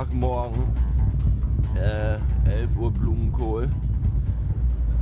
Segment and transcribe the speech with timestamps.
[0.00, 0.62] Montagmorgen,
[1.74, 3.68] äh, 11 Uhr Blumenkohl.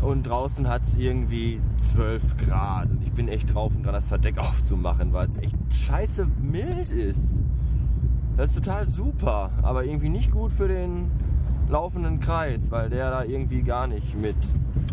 [0.02, 2.91] Und draußen hat es irgendwie 12 Grad.
[2.91, 6.91] Und ich bin echt drauf und dran, das Verdeck aufzumachen, weil es echt scheiße mild
[6.91, 7.45] ist.
[8.37, 11.10] Das ist total super, aber irgendwie nicht gut für den
[11.69, 14.37] laufenden Kreis, weil der da irgendwie gar nicht mit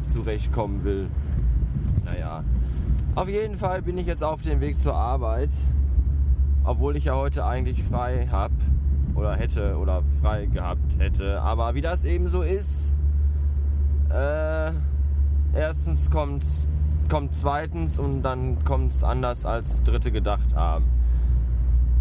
[0.08, 1.09] zurechtkommen will.
[2.05, 2.44] Naja,
[3.16, 5.52] auf jeden Fall bin ich jetzt auf dem Weg zur Arbeit,
[6.63, 8.55] obwohl ich ja heute eigentlich frei habe
[9.16, 11.42] oder hätte oder frei gehabt hätte.
[11.42, 13.00] Aber wie das eben so ist,
[14.10, 14.72] äh,
[15.54, 16.46] erstens kommt
[17.10, 20.86] kommt zweitens und dann kommt es anders als Dritte gedacht haben.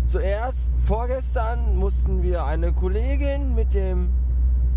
[0.07, 4.11] Zuerst, vorgestern, mussten wir eine Kollegin mit dem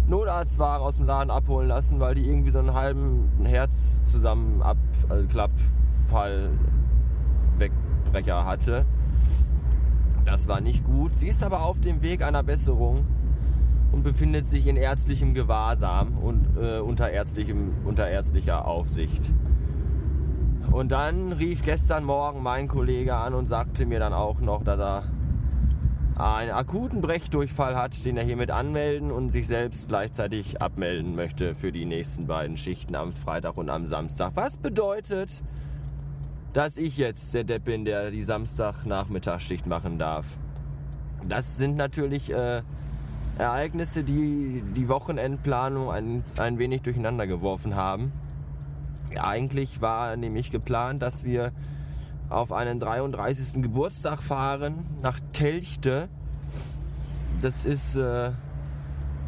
[0.07, 6.49] Notarztwagen aus dem Laden abholen lassen, weil die irgendwie so einen halben Herz zusammen Abklappfall
[7.57, 8.85] Wegbrecher hatte.
[10.27, 11.15] Das war nicht gut.
[11.15, 13.05] Sie ist aber auf dem Weg einer Besserung
[13.93, 19.31] und befindet sich in ärztlichem Gewahrsam und äh, unter, ärztlichem, unter ärztlicher Aufsicht.
[20.69, 24.81] Und dann rief gestern Morgen mein Kollege an und sagte mir dann auch noch, dass
[24.81, 25.03] er
[26.17, 31.71] einen akuten Brechdurchfall hat, den er hiermit anmelden und sich selbst gleichzeitig abmelden möchte für
[31.71, 34.33] die nächsten beiden Schichten am Freitag und am Samstag.
[34.35, 35.41] Was bedeutet,
[36.53, 40.37] dass ich jetzt der Depp bin, der die Samstagnachmittagsschicht machen darf.
[41.27, 42.61] Das sind natürlich äh,
[43.37, 48.11] Ereignisse, die die Wochenendplanung ein, ein wenig durcheinander geworfen haben.
[49.19, 51.51] Eigentlich war nämlich geplant, dass wir
[52.29, 53.61] auf einen 33.
[53.61, 56.09] Geburtstag fahren nach Telchte.
[57.41, 58.31] Das ist äh,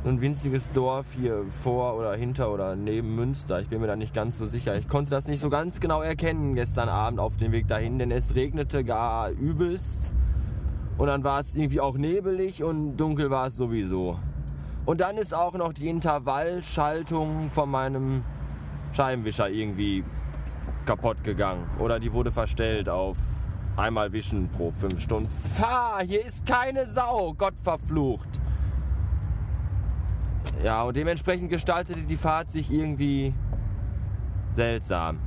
[0.06, 3.60] ein winziges Dorf hier vor oder hinter oder neben Münster.
[3.60, 4.76] Ich bin mir da nicht ganz so sicher.
[4.76, 8.12] Ich konnte das nicht so ganz genau erkennen gestern Abend auf dem Weg dahin, denn
[8.12, 10.14] es regnete gar übelst.
[10.98, 14.18] Und dann war es irgendwie auch nebelig und dunkel war es sowieso.
[14.86, 18.24] Und dann ist auch noch die Intervallschaltung von meinem
[18.94, 20.04] Scheibenwischer irgendwie
[20.86, 21.66] kaputt gegangen.
[21.78, 23.18] Oder die wurde verstellt auf
[23.76, 25.30] einmal wischen pro fünf Stunden.
[25.30, 28.42] Fahr, hier ist keine Sau, Gott verflucht.
[30.64, 33.34] Ja, und dementsprechend gestaltete die Fahrt sich irgendwie
[34.52, 35.20] seltsam.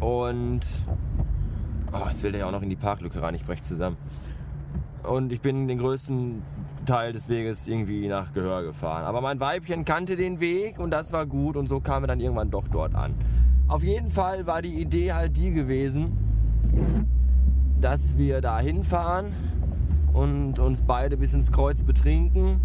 [0.00, 0.60] Und.
[1.92, 3.96] Oh, jetzt will der ja auch noch in die Parklücke rein, ich brech zusammen.
[5.04, 6.42] Und ich bin den größten
[6.86, 9.04] Teil des Weges irgendwie nach Gehör gefahren.
[9.04, 12.20] Aber mein Weibchen kannte den Weg und das war gut und so kamen wir dann
[12.20, 13.14] irgendwann doch dort an.
[13.68, 16.16] Auf jeden Fall war die Idee halt die gewesen,
[17.80, 19.32] dass wir da hinfahren
[20.12, 22.60] und uns beide bis ins Kreuz betrinken,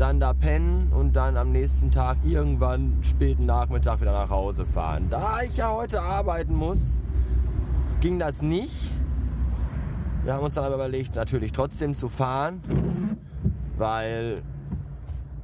[0.00, 5.08] dann da pennen und dann am nächsten Tag irgendwann späten Nachmittag wieder nach Hause fahren.
[5.10, 7.02] Da ich ja heute arbeiten muss,
[8.00, 8.90] ging das nicht.
[10.24, 12.62] Wir haben uns dann aber überlegt, natürlich trotzdem zu fahren,
[13.76, 14.42] weil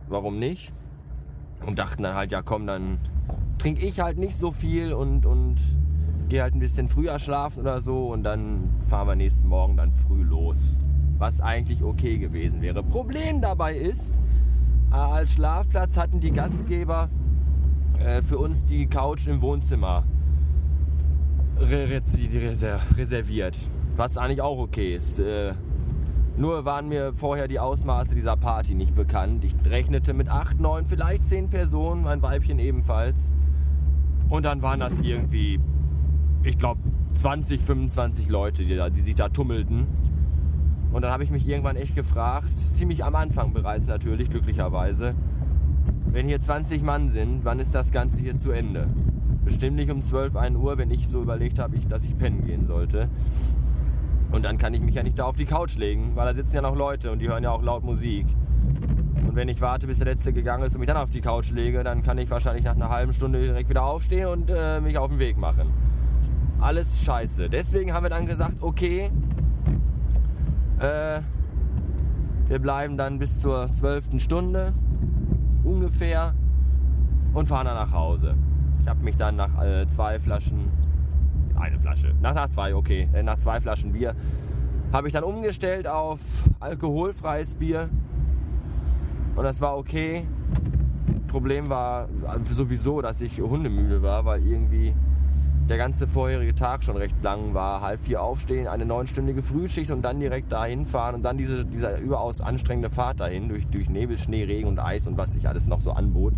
[0.09, 0.73] warum nicht?
[1.67, 2.99] Und dachten dann halt, ja komm, dann
[3.59, 5.57] trinke ich halt nicht so viel und, und
[6.29, 9.93] gehe halt ein bisschen früher schlafen oder so und dann fahren wir nächsten Morgen dann
[9.93, 10.79] früh los.
[11.19, 12.83] Was eigentlich okay gewesen wäre.
[12.83, 14.19] Problem dabei ist,
[14.91, 17.09] äh, als Schlafplatz hatten die Gastgeber
[17.99, 20.05] äh, für uns die Couch im Wohnzimmer
[22.97, 23.57] reserviert.
[23.97, 25.19] Was eigentlich auch okay ist.
[25.19, 25.55] Äh,
[26.37, 29.43] nur waren mir vorher die Ausmaße dieser Party nicht bekannt.
[29.45, 33.33] Ich rechnete mit 8, 9, vielleicht 10 Personen, mein Weibchen ebenfalls.
[34.29, 35.59] Und dann waren das irgendwie,
[36.43, 36.81] ich glaube,
[37.15, 39.87] 20, 25 Leute, die, da, die sich da tummelten.
[40.97, 45.15] Und dann habe ich mich irgendwann echt gefragt, ziemlich am Anfang bereits natürlich, glücklicherweise,
[46.07, 48.89] wenn hier 20 Mann sind, wann ist das Ganze hier zu Ende?
[49.45, 52.65] Bestimmt nicht um 12, 1 Uhr, wenn ich so überlegt habe, dass ich pennen gehen
[52.65, 53.11] sollte.
[54.33, 56.57] Und dann kann ich mich ja nicht da auf die Couch legen, weil da sitzen
[56.57, 58.25] ja noch Leute und die hören ja auch laut Musik.
[59.29, 61.51] Und wenn ich warte, bis der Letzte gegangen ist und mich dann auf die Couch
[61.51, 64.97] lege, dann kann ich wahrscheinlich nach einer halben Stunde direkt wieder aufstehen und äh, mich
[64.97, 65.75] auf den Weg machen.
[66.59, 67.51] Alles scheiße.
[67.51, 69.11] Deswegen haben wir dann gesagt, okay,
[70.81, 71.21] äh,
[72.49, 74.73] wir bleiben dann bis zur zwölften Stunde
[75.65, 76.35] ungefähr
[77.33, 78.35] und fahren dann nach Hause.
[78.81, 80.71] Ich habe mich dann nach äh, zwei Flaschen,
[81.57, 84.15] eine Flasche, nach, nach zwei, okay, äh, nach zwei Flaschen Bier,
[84.93, 86.21] habe ich dann umgestellt auf
[86.61, 87.91] alkoholfreies Bier
[89.35, 90.27] und das war okay.
[91.27, 92.09] Problem war
[92.45, 94.95] sowieso, dass ich hundemüde war, weil irgendwie
[95.69, 97.81] der ganze vorherige Tag schon recht lang war.
[97.81, 101.97] Halb vier aufstehen, eine neunstündige Frühschicht und dann direkt dahin fahren und dann diese, diese
[101.99, 105.67] überaus anstrengende Fahrt dahin durch, durch Nebel, Schnee, Regen und Eis und was sich alles
[105.67, 106.35] noch so anbot.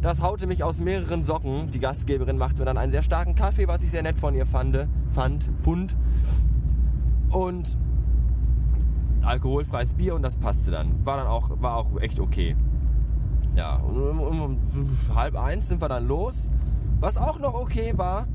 [0.00, 1.70] Das haute mich aus mehreren Socken.
[1.72, 4.46] Die Gastgeberin machte mir dann einen sehr starken Kaffee, was ich sehr nett von ihr
[4.46, 4.86] fand.
[5.10, 5.96] fand fund.
[7.30, 7.76] Und
[9.22, 11.04] alkoholfreies Bier und das passte dann.
[11.04, 12.56] War dann auch, war auch echt okay.
[13.56, 14.58] Ja, um, um, um
[15.14, 16.48] halb eins sind wir dann los.
[17.00, 18.26] Was auch noch okay war,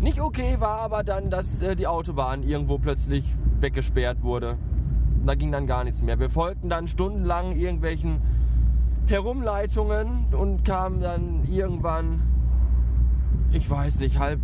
[0.00, 3.24] nicht okay war aber dann, dass äh, die Autobahn irgendwo plötzlich
[3.60, 4.56] weggesperrt wurde.
[5.26, 6.18] Da ging dann gar nichts mehr.
[6.18, 8.22] Wir folgten dann stundenlang irgendwelchen
[9.06, 12.22] Herumleitungen und kamen dann irgendwann,
[13.50, 14.40] ich weiß nicht, halb,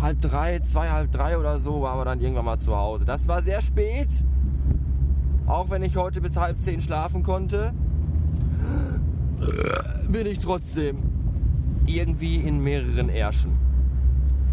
[0.00, 3.04] halb drei, zwei, halb drei oder so, waren wir dann irgendwann mal zu Hause.
[3.04, 4.24] Das war sehr spät,
[5.46, 7.74] auch wenn ich heute bis halb zehn schlafen konnte,
[10.08, 11.09] bin ich trotzdem
[11.86, 13.52] irgendwie in mehreren Ärschen.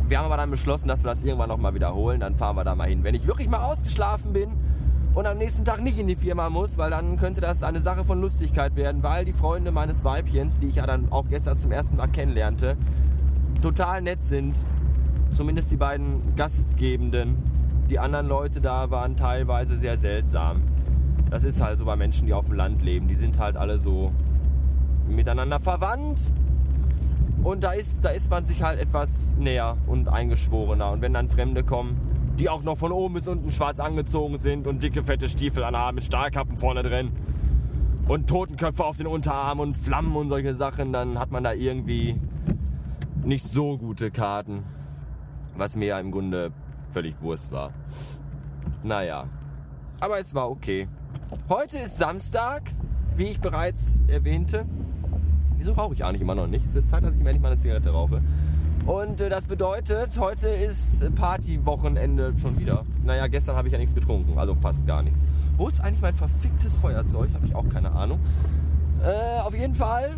[0.07, 2.75] Wir haben aber dann beschlossen, dass wir das irgendwann nochmal wiederholen, dann fahren wir da
[2.75, 3.03] mal hin.
[3.03, 4.51] Wenn ich wirklich mal ausgeschlafen bin,
[5.17, 8.05] und am nächsten Tag nicht in die Firma muss, weil dann könnte das eine Sache
[8.05, 11.71] von Lustigkeit werden, weil die Freunde meines Weibchens, die ich ja dann auch gestern zum
[11.71, 12.77] ersten Mal kennenlernte,
[13.59, 14.55] total nett sind.
[15.33, 17.35] Zumindest die beiden Gastgebenden.
[17.89, 20.57] Die anderen Leute da waren teilweise sehr seltsam.
[21.31, 23.07] Das ist halt so bei Menschen, die auf dem Land leben.
[23.07, 24.11] Die sind halt alle so
[25.07, 26.21] miteinander verwandt.
[27.47, 30.91] Und da ist, da ist man sich halt etwas näher und eingeschworener.
[30.91, 34.67] Und wenn dann Fremde kommen, die auch noch von oben bis unten schwarz angezogen sind
[34.67, 37.13] und dicke fette Stiefel anhaben mit Stahlkappen vorne drin
[38.09, 42.19] und Totenköpfe auf den Unterarmen und Flammen und solche Sachen, dann hat man da irgendwie
[43.23, 44.65] nicht so gute Karten.
[45.55, 46.51] Was mir ja im Grunde
[46.91, 47.71] völlig Wurst war.
[48.83, 49.23] Naja,
[50.01, 50.89] aber es war okay.
[51.47, 52.73] Heute ist Samstag,
[53.15, 54.65] wie ich bereits erwähnte.
[55.57, 56.65] Wieso rauche ich eigentlich immer noch nicht?
[56.65, 58.21] Es wird Zeit, dass ich mir endlich mal eine Zigarette rauche.
[58.85, 62.85] Und äh, das bedeutet, heute ist Partywochenende schon wieder.
[63.03, 65.25] Naja, gestern habe ich ja nichts getrunken, also fast gar nichts.
[65.57, 67.29] Wo ist eigentlich mein verficktes Feuerzeug?
[67.33, 68.19] Habe ich auch keine Ahnung.
[69.03, 70.15] Äh, auf jeden Fall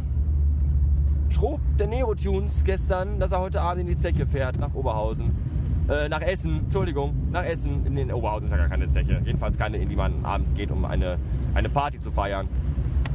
[1.30, 5.32] schrob der Nero-Tunes gestern, dass er heute Abend in die Zeche fährt, nach Oberhausen.
[5.90, 7.86] Äh, nach Essen, Entschuldigung, nach Essen.
[7.88, 9.20] In den Oberhausen ist ja gar keine Zeche.
[9.26, 11.18] Jedenfalls keine, in die man abends geht, um eine,
[11.56, 12.48] eine Party zu feiern.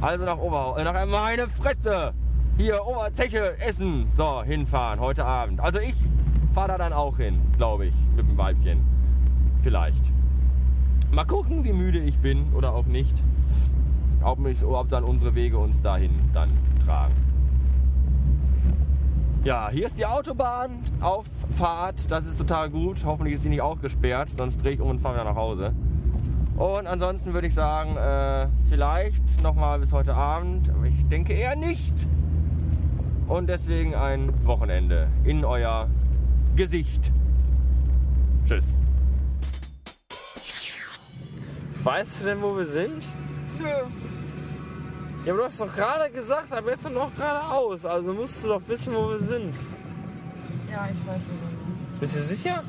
[0.05, 2.13] Also nach Oberhausen, äh, nach meine Fresse!
[2.57, 4.07] hier Oberzeche essen.
[4.13, 5.59] So, hinfahren heute Abend.
[5.59, 5.95] Also ich
[6.53, 8.81] fahre da dann auch hin, glaube ich, mit dem Weibchen.
[9.63, 10.13] Vielleicht.
[11.11, 13.23] Mal gucken, wie müde ich bin oder auch nicht.
[14.21, 16.51] Ob, mich, ob dann unsere Wege uns dahin dann
[16.85, 17.15] tragen.
[19.43, 22.11] Ja, hier ist die Autobahn auf Fahrt.
[22.11, 23.03] Das ist total gut.
[23.05, 25.73] Hoffentlich ist die nicht auch gesperrt, sonst drehe ich um und fahre wieder nach Hause.
[26.57, 30.69] Und ansonsten würde ich sagen, äh, vielleicht nochmal bis heute Abend.
[30.69, 31.93] Aber ich denke eher nicht
[33.27, 35.89] und deswegen ein Wochenende in euer
[36.55, 37.11] Gesicht.
[38.45, 38.77] Tschüss.
[41.83, 43.03] Weißt du denn, wo wir sind?
[43.59, 43.67] Nö.
[45.25, 47.85] Ja, aber du hast doch gerade gesagt, am besten noch geradeaus.
[47.85, 49.53] Also musst du doch wissen, wo wir sind.
[50.71, 51.99] Ja, ich weiß, wo wir sind.
[51.99, 52.63] Bist du sicher?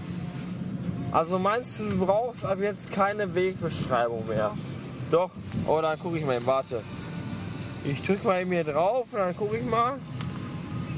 [1.13, 4.53] Also meinst du, du brauchst ab jetzt keine Wegbeschreibung mehr?
[5.11, 5.31] Doch.
[5.67, 6.45] Oh, dann gucke ich mal.
[6.47, 6.83] Warte.
[7.85, 9.99] Ich drücke mal eben hier drauf und dann gucke ich mal.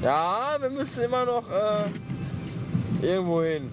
[0.01, 3.69] Ja, wir müssen immer noch äh, irgendwo hin.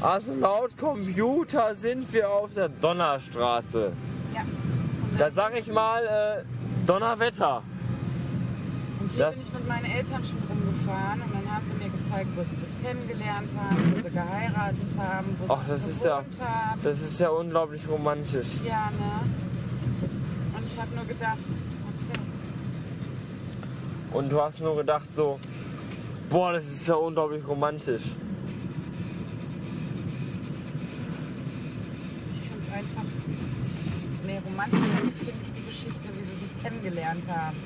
[0.00, 3.92] Also laut Computer sind wir auf der Donnerstraße.
[4.34, 4.40] Ja.
[5.18, 6.02] Da sag ich mal
[6.42, 7.62] äh, Donnerwetter.
[9.00, 11.89] Und hier das- bin ich mit meinen Eltern schon rumgefahren und dann haben sie mir
[12.10, 16.04] gezeigt, wo sie sich kennengelernt haben, wo sie geheiratet haben, wo Ach, sie das ist
[16.04, 16.80] ja- haben.
[16.82, 18.48] Das ist ja unglaublich romantisch.
[18.64, 19.20] Ja, ne?
[20.56, 22.20] Und ich habe nur gedacht, okay.
[24.12, 25.38] Und du hast nur gedacht so,
[26.30, 28.02] boah, das ist ja unglaublich romantisch.
[32.34, 33.04] Ich finde es einfach.
[33.66, 34.80] Ich, nee, romantisch
[35.18, 37.56] finde ich die Geschichte, wie sie sich kennengelernt haben.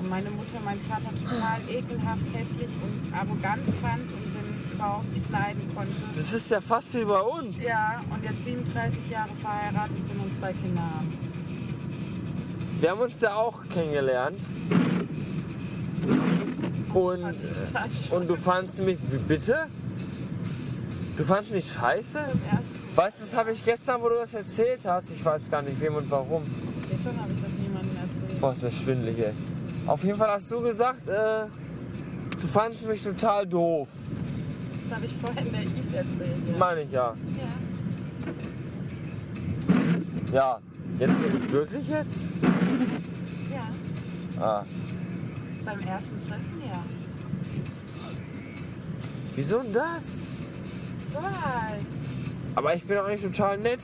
[0.00, 5.30] Und meine Mutter, mein Vater total ekelhaft, hässlich und arrogant fand und den überhaupt nicht
[5.30, 5.92] leiden konnte.
[6.14, 7.64] Das ist ja fast wie bei uns.
[7.64, 11.18] Ja, und jetzt 37 Jahre verheiratet sind und zwei Kinder haben.
[12.80, 14.44] Wir haben uns ja auch kennengelernt.
[16.92, 19.66] Und, äh, und du fandst mich, wie, bitte?
[21.16, 22.18] Du fandst mich scheiße?
[22.94, 25.10] Weißt du, das habe ich gestern, wo du das erzählt hast.
[25.10, 26.42] Ich weiß gar nicht wem und warum.
[26.90, 28.40] gestern habe ich das niemandem erzählt.
[28.40, 29.32] Boah, ist mir schwindelig, ey.
[29.86, 31.46] Auf jeden Fall hast du gesagt, äh,
[32.40, 33.88] du fandst mich total doof.
[34.82, 35.60] Das habe ich vorhin der
[36.00, 36.48] erzählt.
[36.50, 36.58] Ja.
[36.58, 37.14] Meine ich ja.
[40.32, 40.34] ja.
[40.34, 40.60] Ja.
[40.98, 42.26] Jetzt wirklich jetzt?
[43.52, 44.64] ja, Ah.
[45.64, 46.84] beim ersten Treffen, ja.
[49.34, 50.24] Wieso denn das?
[51.12, 51.84] So halt.
[52.54, 53.82] Aber ich bin doch eigentlich total nett.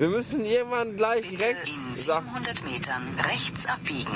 [0.00, 4.10] Wir müssen irgendwann gleich Bitte rechts, in sag, 700 Metern rechts abbiegen.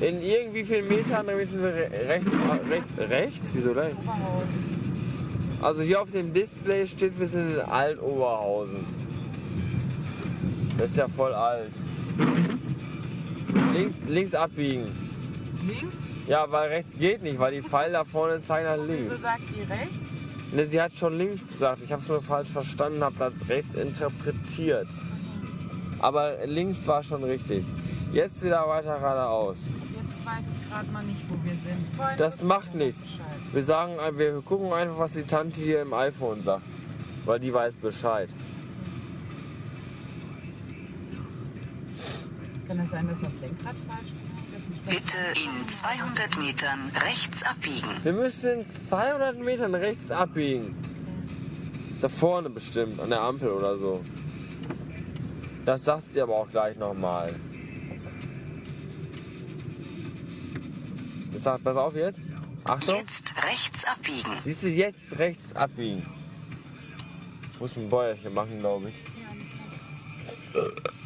[0.00, 2.32] in irgendwie vielen Metern, müssen wir re- rechts,
[2.70, 3.50] rechts, rechts?
[3.54, 3.94] Wieso denn?
[5.60, 8.86] Also hier auf dem Display steht, wir sind in Alt-Oberhausen.
[10.78, 11.72] Das ist ja voll alt.
[13.74, 14.86] Links, links abbiegen.
[15.66, 15.98] Links?
[16.28, 19.20] Ja, weil rechts geht nicht, weil die Pfeile da vorne zeigen nach Wieso links.
[19.20, 19.98] sagt die rechts?
[20.52, 21.82] Ne, sie hat schon links gesagt.
[21.84, 24.86] Ich habe es nur falsch verstanden, habe es als rechts interpretiert.
[26.00, 27.64] Aber links war schon richtig.
[28.12, 29.70] Jetzt wieder weiter geradeaus.
[29.94, 31.96] Jetzt weiß ich gerade mal nicht, wo wir sind.
[31.96, 33.08] Vorhin Das macht ich nichts.
[33.52, 36.62] Wir sagen, wir gucken einfach, was die Tante hier im iPhone sagt.
[37.24, 38.28] Weil die weiß Bescheid.
[42.66, 44.30] Kann es sein, dass das Lenkrad falsch ist?
[44.84, 47.88] Das Bitte in 200 Metern rechts abbiegen.
[48.02, 50.74] Wir müssen in 200 Metern rechts abbiegen.
[52.00, 54.02] Da vorne bestimmt, an der Ampel oder so.
[55.64, 57.34] Das sagt sie aber auch gleich nochmal.
[61.32, 62.28] Ich sag, pass auf jetzt.
[62.64, 62.96] Achtung.
[62.96, 64.30] Jetzt rechts abbiegen.
[64.44, 66.06] Siehst du, jetzt rechts abbiegen.
[67.54, 68.94] Ich muss ein Bäuerchen machen, glaube ich.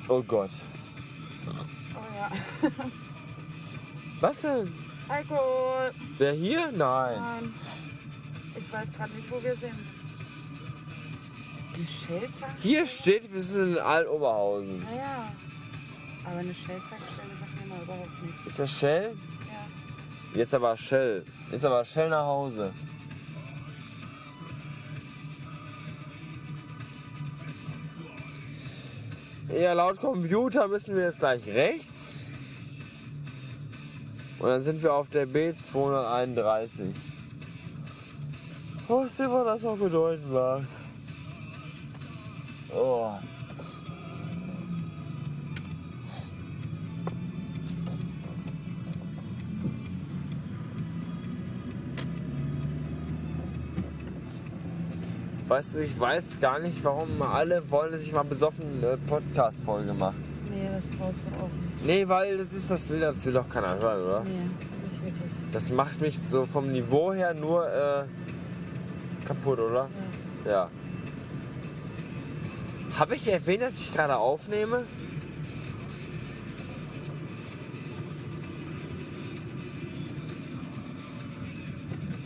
[0.08, 0.50] Oh Gott.
[1.94, 2.70] Oh ja.
[4.20, 4.72] Was denn?
[5.08, 5.92] Alkohol.
[6.18, 6.72] Der hier?
[6.72, 7.18] Nein.
[7.18, 7.54] Nein.
[8.56, 9.93] Ich weiß gerade nicht, wo wir sind.
[11.76, 12.62] Shell-Tankstelle?
[12.62, 14.80] Hier steht, wir sind in Alt-Oberhausen.
[14.84, 15.32] Naja.
[16.24, 18.46] Aber eine Shell-Tankstelle sagt mir mal überhaupt nichts.
[18.46, 19.16] Ist das Shell?
[19.48, 20.38] Ja.
[20.38, 21.24] Jetzt aber Shell.
[21.50, 22.72] Jetzt aber Shell nach Hause.
[29.48, 32.26] Ja, laut Computer müssen wir jetzt gleich rechts.
[34.38, 36.92] Und dann sind wir auf der B231.
[38.88, 40.64] Was immer das auch bedeuten mag.
[42.76, 43.12] Oh.
[55.46, 59.92] Weißt du, ich weiß gar nicht, warum alle wollen, dass ich mal besoffen eine Podcast-Folge
[59.92, 60.14] mache.
[60.50, 61.86] Nee, das brauchst du auch nicht.
[61.86, 64.20] Nee, weil das ist das will, das will doch keiner hören, oder?
[64.24, 65.32] Nee, nicht wirklich.
[65.52, 68.04] Das macht mich so vom Niveau her nur äh,
[69.26, 69.88] kaputt, oder?
[70.44, 70.68] Ja.
[72.98, 74.84] Habe ich erwähnt, dass ich gerade aufnehme?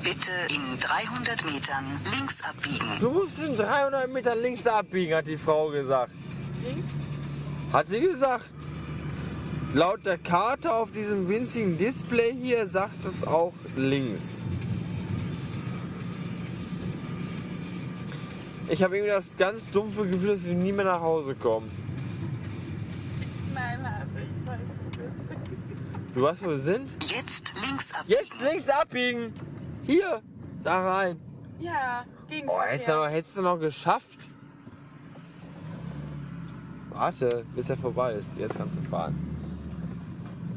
[0.03, 2.87] Bitte in 300 Metern links abbiegen.
[3.01, 6.13] Du musst in 300 Meter links abbiegen, hat die Frau gesagt.
[6.63, 6.93] Links?
[7.73, 8.51] Hat sie gesagt.
[9.75, 14.47] Laut der Karte auf diesem winzigen Display hier sagt es auch links.
[18.71, 21.71] Ich habe irgendwie das ganz dumpfe Gefühl, dass wir nie mehr nach Hause kommen.
[23.55, 26.15] Nein, also ich weiß, wo wir sind.
[26.15, 26.91] Du weißt, wo wir sind?
[27.03, 28.19] Jetzt links abbiegen.
[28.21, 29.33] Jetzt links abbiegen!
[29.87, 30.21] Hier!
[30.63, 31.17] Da rein!
[31.61, 34.19] Ja, gegen Oh, hättest du noch, hättest du noch geschafft?
[36.91, 38.31] Warte, bis er vorbei ist.
[38.39, 39.15] Jetzt kannst du fahren.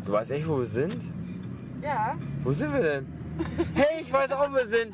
[0.06, 0.98] Du weißt echt, wo wir sind?
[1.82, 3.08] Ja, Wo sind wir denn?
[3.74, 4.94] Hey, ich weiß auch, wo wir sind.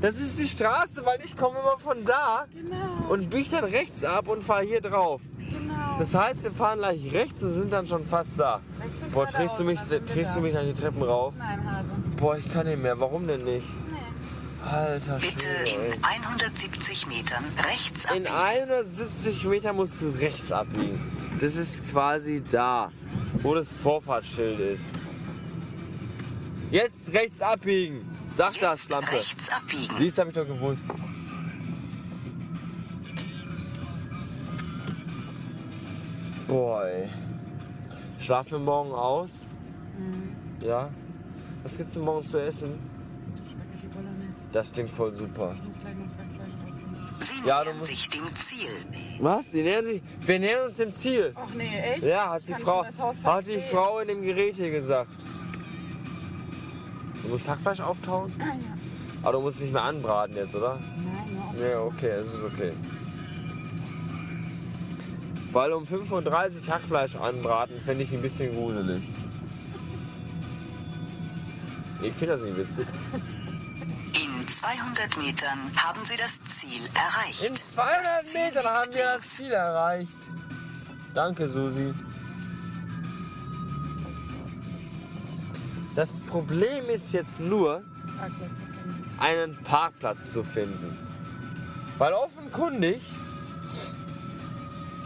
[0.00, 4.02] Das ist die Straße, weil ich komme immer von da genau, und biege dann rechts
[4.02, 5.20] ab und fahre hier drauf.
[5.38, 5.98] genau.
[5.98, 8.60] Das heißt, wir fahren gleich rechts und sind dann schon fast da.
[9.12, 11.34] Boah, trägst du mich, trägst du mich an die Treppen rauf?
[11.36, 11.88] Nein, Hase.
[12.16, 12.98] Boah, ich kann nicht mehr.
[12.98, 13.66] Warum denn nicht?
[13.90, 13.96] Nee.
[14.66, 18.70] Alter Bitte Schwede, in 170 Metern rechts In abbiegen.
[18.70, 21.00] 170 Meter musst du rechts abbiegen.
[21.40, 22.90] Das ist quasi da,
[23.42, 24.86] wo das Vorfahrtsschild ist.
[26.70, 28.09] Jetzt rechts abbiegen.
[28.32, 29.12] Sag das, Jetzt Lampe.
[29.12, 29.94] rechts abbiegen.
[29.98, 30.92] Siehst, hab ich doch gewusst.
[36.46, 37.08] Boah, ey.
[38.20, 39.46] Schlafen wir morgen aus?
[40.60, 40.90] Ja?
[41.62, 42.78] Was gibt's denn morgen zu essen?
[44.52, 45.54] Das klingt voll super.
[45.56, 46.96] Ich muss gleich noch sein Fleisch rausnehmen.
[47.20, 48.68] Sie Ja, nähern sich dem Ziel.
[49.20, 49.52] Was?
[49.52, 50.02] Sie nähern sich.
[50.22, 51.32] Wir nähern uns dem Ziel.
[51.36, 52.02] Ach nee, echt?
[52.02, 53.58] Ja, hat die, Frau, das hat die.
[53.58, 55.10] Frau in dem Gerät hier gesagt.
[57.30, 58.34] Du musst Hackfleisch auftauen?
[58.40, 58.52] Ah, ja.
[59.22, 60.80] Aber du musst nicht mehr anbraten jetzt, oder?
[60.80, 62.72] Nein, auf Nee, okay, es ist okay.
[65.52, 69.00] Weil um 35 Hackfleisch anbraten, fände ich ein bisschen gruselig.
[72.02, 72.88] Ich finde das nicht witzig.
[74.12, 77.44] In 200 Metern haben Sie das Ziel erreicht.
[77.48, 79.22] In 200 Das Ziel Metern haben wir das.
[79.22, 80.10] Ziel erreicht.
[81.14, 81.94] Danke, Susi.
[85.94, 87.82] Das Problem ist jetzt nur,
[89.18, 90.96] einen Parkplatz zu finden.
[91.98, 93.02] Weil offenkundig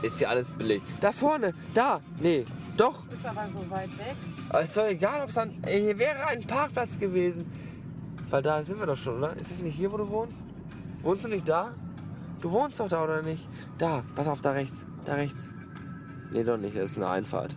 [0.03, 0.85] ist hier alles belegt.
[1.01, 2.45] Da vorne, da, nee,
[2.77, 3.03] doch.
[3.11, 4.15] Ist aber so weit weg.
[4.51, 5.51] Aber ist doch egal, ob es dann.
[5.63, 7.51] Ey, Hier wäre ein Parkplatz gewesen.
[8.29, 9.37] Weil da sind wir doch schon, oder?
[9.37, 10.45] Ist es nicht hier, wo du wohnst?
[11.03, 11.75] Wohnst du nicht da?
[12.41, 13.49] Du wohnst doch da, oder nicht?
[13.79, 14.85] Da, pass auf, da rechts.
[15.05, 15.47] Da rechts.
[16.31, 17.57] Nee, doch nicht, das ist eine Einfahrt.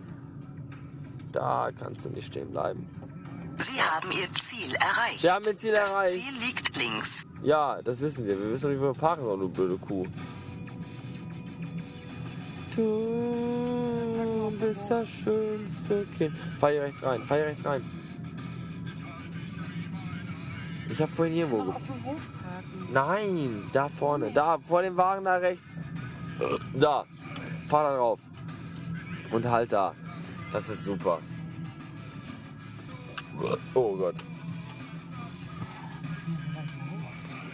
[1.32, 2.88] Da kannst du nicht stehen bleiben.
[3.58, 5.22] Sie haben Ihr Ziel erreicht.
[5.22, 6.14] Wir haben ihr Ziel das erreicht.
[6.14, 7.26] Ziel liegt links.
[7.42, 8.38] Ja, das wissen wir.
[8.38, 10.06] Wir wissen doch nicht, wo wir parken sollen, du blöde Kuh.
[12.76, 16.36] Du bist das schönste Kind.
[16.60, 17.82] Fahr hier rechts rein, fahr hier rechts rein.
[20.88, 21.82] Ich hab vorhin irgendwo parken.
[22.92, 25.82] Nein, da vorne, da, vor dem Wagen da rechts.
[26.74, 27.04] Da,
[27.66, 28.20] fahr da drauf.
[29.32, 29.94] Und halt da.
[30.52, 31.20] Das ist super.
[33.74, 34.16] Oh Gott.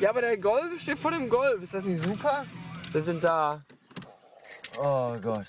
[0.00, 1.62] Ja, aber der Golf steht vor dem Golf.
[1.62, 2.44] Ist das nicht super?
[2.92, 3.62] Wir sind da.
[4.80, 5.46] Oh Gott.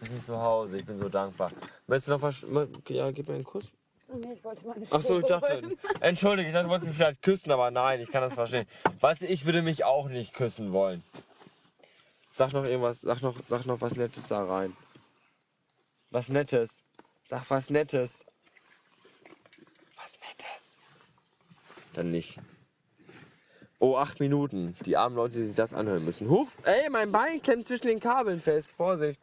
[0.00, 0.78] Wir sind zu Hause.
[0.78, 1.50] Ich bin so dankbar.
[1.86, 2.44] Möchtest du noch was?
[2.88, 3.72] Ja, gib mir einen Kuss.
[4.12, 5.62] Nee, ich wollte meine Ach so, ich dachte,
[6.00, 8.66] entschuldige, ich dachte, du wolltest mich vielleicht küssen, aber nein, ich kann das verstehen.
[9.00, 11.04] Weißt du, ich würde mich auch nicht küssen wollen.
[12.30, 14.76] Sag noch irgendwas, sag noch, sag noch was Nettes da rein.
[16.10, 16.82] Was Nettes.
[17.22, 18.24] Sag was Nettes.
[19.96, 20.76] Was Nettes.
[21.94, 22.38] Dann nicht.
[23.78, 24.76] Oh, acht Minuten.
[24.84, 26.28] Die armen Leute, die sich das anhören müssen.
[26.28, 28.72] Huch, ey, mein Bein klemmt zwischen den Kabeln fest.
[28.72, 29.20] Vorsicht.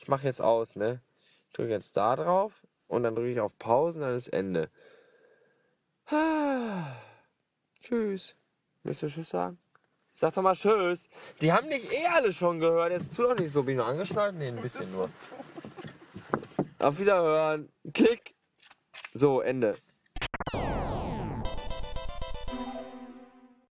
[0.00, 1.00] Ich mache jetzt aus, ne?
[1.54, 4.70] Drücke jetzt da drauf und dann drücke ich auf Pause und dann ist Ende.
[7.82, 8.36] Tschüss.
[8.82, 9.58] Möchtest du Tschüss sagen?
[10.14, 11.08] Sag doch mal Tschüss.
[11.40, 12.92] Die haben dich eh alle schon gehört.
[12.92, 13.62] Jetzt tu doch nicht so.
[13.62, 14.34] Bin ich nur angeschnallt?
[14.36, 15.10] Nee, ein bisschen nur.
[16.86, 17.68] Auf Wiederhören.
[17.92, 18.36] Klick.
[19.12, 19.76] So, Ende.